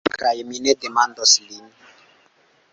Kaj 0.19 0.31
mi 0.51 0.61
ne 0.67 0.73
demandos 0.85 1.35
lin. 1.51 1.69